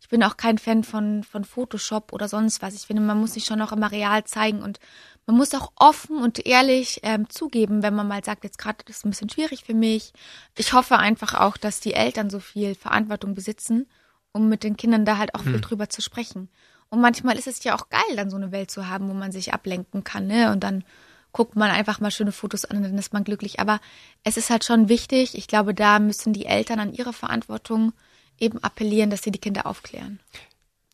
[0.00, 2.74] Ich bin auch kein Fan von, von Photoshop oder sonst was.
[2.74, 4.78] Ich finde, man muss sich schon auch immer real zeigen und
[5.26, 9.04] man muss auch offen und ehrlich ähm, zugeben, wenn man mal sagt, jetzt gerade ist
[9.04, 10.12] ein bisschen schwierig für mich.
[10.56, 13.88] Ich hoffe einfach auch, dass die Eltern so viel Verantwortung besitzen,
[14.36, 16.48] um mit den Kindern da halt auch viel drüber zu sprechen.
[16.88, 19.32] Und manchmal ist es ja auch geil, dann so eine Welt zu haben, wo man
[19.32, 20.52] sich ablenken kann, ne?
[20.52, 20.84] Und dann
[21.32, 23.58] guckt man einfach mal schöne Fotos an und dann ist man glücklich.
[23.60, 23.80] Aber
[24.22, 25.36] es ist halt schon wichtig.
[25.36, 27.92] Ich glaube, da müssen die Eltern an ihre Verantwortung
[28.38, 30.20] eben appellieren, dass sie die Kinder aufklären.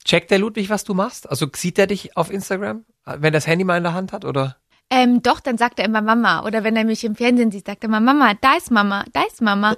[0.05, 1.29] Checkt der Ludwig, was du machst?
[1.31, 4.25] Also sieht er dich auf Instagram, wenn er das Handy mal in der Hand hat,
[4.25, 4.57] oder?
[4.91, 6.45] Ähm, doch, dann sagt er immer Mama.
[6.45, 9.23] Oder wenn er mich im Fernsehen sieht, sagt er immer Mama, da ist Mama, da
[9.23, 9.77] ist Mama.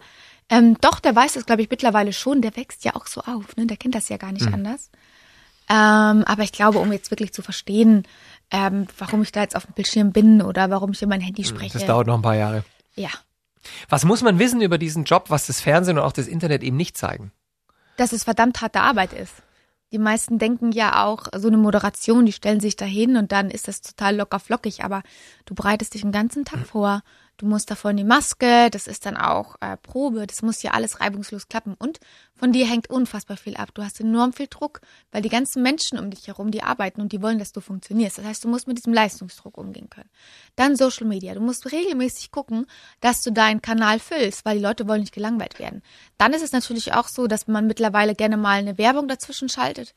[0.49, 2.43] Ähm, doch, der weiß das, glaube ich, mittlerweile schon.
[2.43, 3.67] Der wächst ja auch so auf, ne?
[3.67, 4.91] Der kennt das ja gar nicht anders.
[5.69, 8.05] Ähm, aber ich glaube, um jetzt wirklich zu verstehen,
[8.51, 11.45] ähm, warum ich da jetzt auf dem Bildschirm bin oder warum ich in mein Handy
[11.45, 11.79] spreche.
[11.79, 12.65] Das dauert noch ein paar Jahre.
[12.95, 13.09] ja.
[13.89, 16.77] Was muss man wissen über diesen Job, was das Fernsehen und auch das Internet eben
[16.77, 17.33] nicht zeigen?
[17.97, 19.35] dass es verdammt harte Arbeit ist.
[19.93, 23.69] Die meisten denken ja auch, so eine Moderation, die stellen sich dahin und dann ist
[23.69, 25.03] das total locker flockig, aber
[25.47, 27.03] du bereitest dich den ganzen Tag vor.
[27.37, 30.71] Du musst davor in die Maske, das ist dann auch äh, Probe, das muss ja
[30.71, 31.75] alles reibungslos klappen.
[31.79, 31.99] Und
[32.37, 33.71] von dir hängt unfassbar viel ab.
[33.75, 37.13] Du hast enorm viel Druck, weil die ganzen Menschen um dich herum, die arbeiten und
[37.13, 38.19] die wollen, dass du funktionierst.
[38.19, 40.11] Das heißt, du musst mit diesem Leistungsdruck umgehen können.
[40.55, 41.35] Dann Social Media.
[41.35, 42.67] Du musst regelmäßig gucken,
[43.01, 45.83] dass du deinen Kanal füllst, weil die Leute wollen nicht gelangweilt werden.
[46.19, 49.95] Dann ist es natürlich auch so, dass man mittlerweile gerne mal eine Werbung dazwischen schaltet.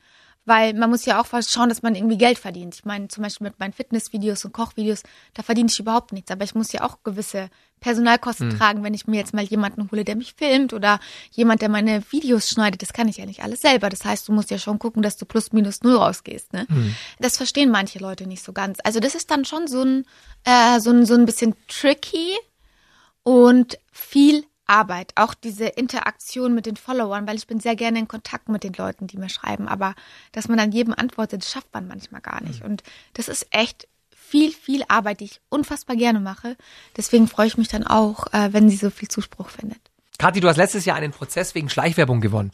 [0.47, 2.73] Weil man muss ja auch schauen, dass man irgendwie Geld verdient.
[2.73, 6.31] Ich meine, zum Beispiel mit meinen Fitnessvideos und Kochvideos, da verdiene ich überhaupt nichts.
[6.31, 7.49] Aber ich muss ja auch gewisse
[7.81, 11.67] Personalkosten tragen, wenn ich mir jetzt mal jemanden hole, der mich filmt oder jemand, der
[11.67, 12.81] meine Videos schneidet.
[12.81, 13.89] Das kann ich ja nicht alles selber.
[13.89, 16.53] Das heißt, du musst ja schon gucken, dass du plus minus null rausgehst.
[16.53, 16.65] Ne?
[17.19, 18.77] Das verstehen manche Leute nicht so ganz.
[18.85, 20.05] Also das ist dann schon so ein,
[20.45, 22.37] äh, so ein, so ein bisschen tricky
[23.23, 28.07] und viel Arbeit, auch diese Interaktion mit den Followern, weil ich bin sehr gerne in
[28.07, 29.95] Kontakt mit den Leuten, die mir schreiben, aber
[30.33, 32.63] dass man an jedem antwortet, das schafft man manchmal gar nicht.
[32.63, 36.57] Und das ist echt viel, viel Arbeit, die ich unfassbar gerne mache.
[36.97, 39.79] Deswegen freue ich mich dann auch, äh, wenn sie so viel Zuspruch findet.
[40.17, 42.51] Kathi, du hast letztes Jahr einen Prozess wegen Schleichwerbung gewonnen.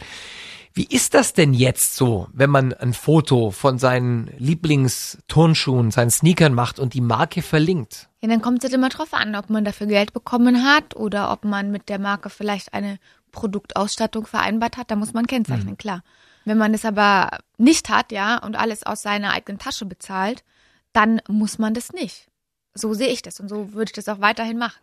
[0.76, 6.56] Wie ist das denn jetzt so, wenn man ein Foto von seinen Lieblingsturnschuhen, seinen Sneakern
[6.56, 8.10] macht und die Marke verlinkt?
[8.22, 11.32] Ja, dann kommt es halt immer drauf an, ob man dafür Geld bekommen hat oder
[11.32, 12.98] ob man mit der Marke vielleicht eine
[13.32, 14.90] Produktausstattung vereinbart hat.
[14.90, 16.02] Da muss man kennzeichnen, klar.
[16.44, 20.44] Wenn man es aber nicht hat, ja, und alles aus seiner eigenen Tasche bezahlt,
[20.92, 22.28] dann muss man das nicht.
[22.74, 24.82] So sehe ich das und so würde ich das auch weiterhin machen.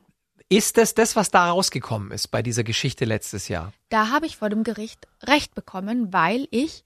[0.48, 3.72] Ist das das, was da rausgekommen ist bei dieser Geschichte letztes Jahr?
[3.88, 6.82] Da habe ich vor dem Gericht Recht bekommen, weil ich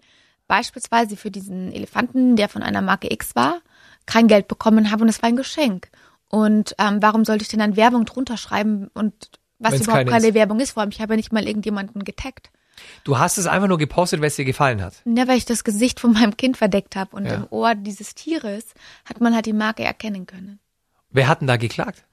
[0.47, 3.61] beispielsweise für diesen Elefanten, der von einer Marke X war,
[4.07, 5.89] kein Geld bekommen habe und es war ein Geschenk.
[6.29, 10.23] Und ähm, warum sollte ich denn dann Werbung drunter schreiben und was Wenn's überhaupt keine
[10.23, 10.35] keine.
[10.35, 10.73] Werbung ist?
[10.73, 12.51] Vor allem, ich habe ja nicht mal irgendjemanden getaggt.
[13.05, 14.95] Du hast es einfach nur gepostet, weil es dir gefallen hat.
[15.05, 17.35] Ja, weil ich das Gesicht von meinem Kind verdeckt habe und Ja.
[17.35, 20.59] im Ohr dieses Tieres hat man halt die Marke erkennen können.
[21.11, 22.05] Wer hat denn da geklagt?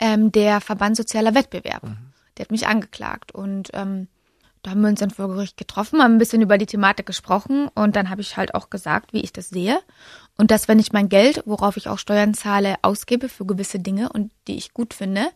[0.00, 1.82] Ähm, der Verband Sozialer Wettbewerb.
[2.36, 4.08] Der hat mich angeklagt und ähm,
[4.62, 7.68] da haben wir uns dann vor Gericht getroffen, haben ein bisschen über die Thematik gesprochen
[7.74, 9.78] und dann habe ich halt auch gesagt, wie ich das sehe
[10.36, 14.10] und dass wenn ich mein Geld, worauf ich auch Steuern zahle, ausgebe für gewisse Dinge
[14.10, 15.28] und die ich gut finde,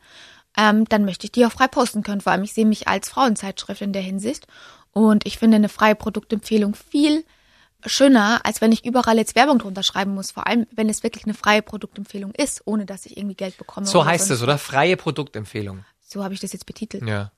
[0.57, 2.21] ähm, dann möchte ich die auch frei posten können.
[2.21, 4.47] Vor allem, ich sehe mich als Frauenzeitschrift in der Hinsicht
[4.93, 7.25] und ich finde eine freie Produktempfehlung viel
[7.87, 10.31] schöner, als wenn ich überall jetzt Werbung drunter schreiben muss.
[10.31, 13.87] Vor allem, wenn es wirklich eine freie Produktempfehlung ist, ohne dass ich irgendwie Geld bekomme.
[13.87, 14.59] So heißt es, oder?
[14.59, 15.85] Freie Produktempfehlung.
[16.01, 17.07] So habe ich das jetzt betitelt.
[17.09, 17.33] Ja.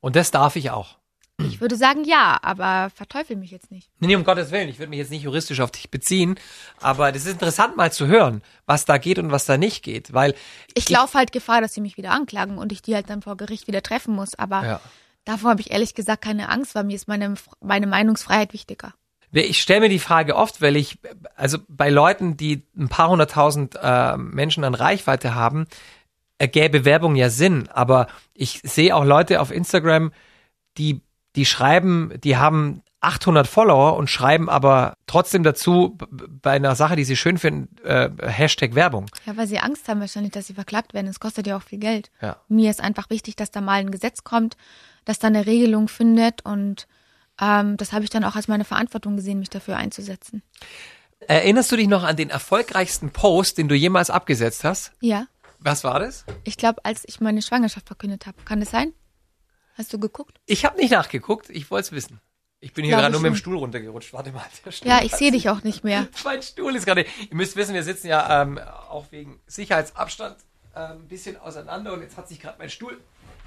[0.00, 0.96] Und das darf ich auch.
[1.38, 3.88] Ich würde sagen ja, aber verteufel mich jetzt nicht.
[3.98, 6.38] Nee, nee, um Gottes Willen, ich würde mich jetzt nicht juristisch auf dich beziehen,
[6.82, 10.12] aber das ist interessant mal zu hören, was da geht und was da nicht geht,
[10.12, 10.34] weil
[10.74, 13.38] Ich laufe halt Gefahr, dass sie mich wieder anklagen und ich die halt dann vor
[13.38, 14.34] Gericht wieder treffen muss.
[14.34, 14.80] Aber Ja.
[15.24, 18.92] davor habe ich ehrlich gesagt keine Angst, weil mir ist meine, meine Meinungsfreiheit wichtiger.
[19.32, 20.98] Ich stelle mir die Frage oft, weil ich,
[21.36, 25.66] also bei Leuten, die ein paar hunderttausend äh, Menschen an Reichweite haben,
[26.38, 27.68] ergäbe Werbung ja Sinn.
[27.68, 30.12] Aber ich sehe auch Leute auf Instagram,
[30.78, 31.00] die,
[31.36, 37.04] die schreiben, die haben 800 Follower und schreiben aber trotzdem dazu bei einer Sache, die
[37.04, 39.06] sie schön finden, äh, Hashtag Werbung.
[39.24, 41.06] Ja, weil sie Angst haben wahrscheinlich, dass sie verklagt werden.
[41.06, 42.10] Es kostet ja auch viel Geld.
[42.20, 42.36] Ja.
[42.48, 44.56] Mir ist einfach wichtig, dass da mal ein Gesetz kommt,
[45.06, 46.86] dass da eine Regelung findet und
[47.40, 50.42] ähm, das habe ich dann auch als meine Verantwortung gesehen, mich dafür einzusetzen.
[51.20, 54.92] Erinnerst du dich noch an den erfolgreichsten Post, den du jemals abgesetzt hast?
[55.00, 55.26] Ja,
[55.58, 56.24] Was war das?
[56.44, 58.36] ich glaube, als ich meine Schwangerschaft verkündet habe.
[58.44, 58.94] Kann das sein?
[59.74, 60.38] Hast du geguckt?
[60.46, 62.20] Ich habe nicht nachgeguckt, ich wollte es wissen.
[62.62, 63.36] Ich bin hier gerade nur mit dem.
[63.36, 64.12] Stuhl runtergerutscht.
[64.12, 64.44] Warte mal.
[64.84, 66.08] Ja, ich sehe dich auch nicht mehr.
[66.24, 67.02] Mein Stuhl ist gerade.
[67.02, 70.36] Ihr müsst wissen, wir sitzen ja ähm, auch wegen Sicherheitsabstand
[70.74, 73.00] äh, ein bisschen auseinander und jetzt hat sich gerade mein Stuhl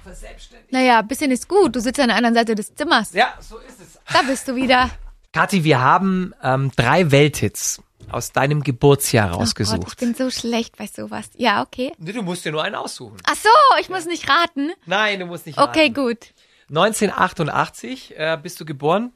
[0.04, 0.72] verselbstständigt.
[0.72, 1.74] Naja, ein bisschen ist gut.
[1.74, 3.12] Du sitzt an der anderen Seite des Zimmers.
[3.12, 3.98] Ja, so ist es.
[4.12, 4.90] Da bist du wieder.
[5.32, 9.98] Kathi, wir haben ähm, drei Welthits aus deinem Geburtsjahr Oh Gott, ich rausgesucht.
[9.98, 11.24] bin so schlecht bei sowas.
[11.36, 11.92] Ja, okay.
[11.98, 13.16] nee, du musst dir nur einen aussuchen.
[13.26, 13.48] Ach so,
[13.80, 14.70] ich muss nicht raten.
[14.86, 15.94] Nein, du musst nicht Okay, raten.
[15.94, 16.18] gut.
[16.68, 19.12] 1988 äh, bist du geboren.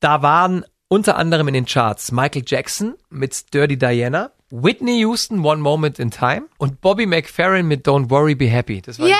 [0.00, 5.60] Da waren unter anderem in den Charts Michael Jackson mit Dirty Diana, Whitney Houston One
[5.62, 8.80] Moment in Time und Bobby McFerrin mit Don't Worry Be Happy.
[8.82, 9.14] Das war Yay,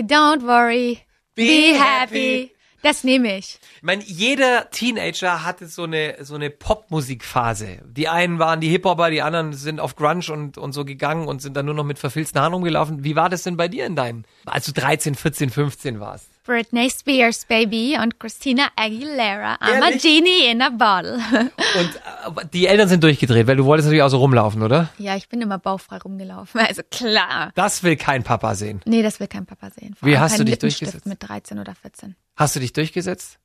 [0.00, 0.98] don't worry.
[1.34, 1.78] Be Be happy.
[1.78, 2.52] happy.
[2.82, 3.60] Das nehme ich.
[3.76, 7.78] Ich meine, jeder Teenager hatte so eine so eine Popmusikphase.
[7.86, 11.40] Die einen waren die Hip-Hopper, die anderen sind auf Grunge und und so gegangen und
[11.40, 13.04] sind dann nur noch mit verfilzten Haaren rumgelaufen.
[13.04, 16.31] Wie war das denn bei dir in deinen, als du 13, 14, 15 warst?
[16.44, 19.54] Britney Spears, Baby, und Christina Aguilera.
[19.60, 20.02] I'm a Ehrlich?
[20.02, 21.14] genie in a bottle.
[21.78, 24.88] Und äh, die Eltern sind durchgedreht, weil du wolltest natürlich auch so rumlaufen, oder?
[24.98, 26.60] ja, ich bin immer bauchfrei rumgelaufen.
[26.66, 27.52] Also klar.
[27.54, 28.80] Das will kein Papa sehen.
[28.86, 29.94] Nee, das will kein Papa sehen.
[29.94, 31.06] Vor Wie hast du dich durchgesetzt?
[31.06, 32.16] mit 13 oder 14.
[32.36, 33.38] Hast du dich durchgesetzt?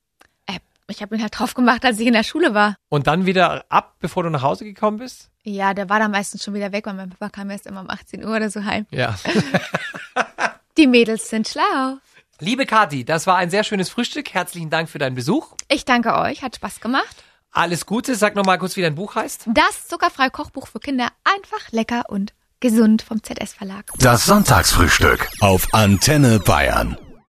[0.47, 2.77] Äh, ich habe ihn halt drauf gemacht, als ich in der Schule war.
[2.89, 5.29] Und dann wieder ab, bevor du nach Hause gekommen bist?
[5.43, 7.89] Ja, der war dann meistens schon wieder weg, weil mein Papa kam erst immer um
[7.89, 8.85] 18 Uhr oder so heim.
[8.91, 9.15] Ja.
[10.77, 11.97] Die Mädels sind schlau.
[12.39, 14.33] Liebe Kathi, das war ein sehr schönes Frühstück.
[14.33, 15.53] Herzlichen Dank für deinen Besuch.
[15.69, 17.23] Ich danke euch, hat Spaß gemacht.
[17.51, 18.15] Alles Gute.
[18.15, 19.45] Sag nochmal kurz, wie dein Buch heißt.
[19.47, 23.91] Das zuckerfreie Kochbuch für Kinder einfach lecker und gesund vom ZS Verlag.
[23.97, 26.97] Das Sonntagsfrühstück auf Antenne Bayern.